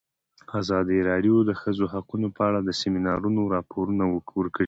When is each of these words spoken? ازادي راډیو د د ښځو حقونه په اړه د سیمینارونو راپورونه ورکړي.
ازادي 0.59 0.99
راډیو 1.09 1.35
د 1.43 1.47
د 1.49 1.51
ښځو 1.61 1.85
حقونه 1.93 2.27
په 2.37 2.41
اړه 2.49 2.59
د 2.63 2.69
سیمینارونو 2.81 3.41
راپورونه 3.55 4.03
ورکړي. 4.13 4.59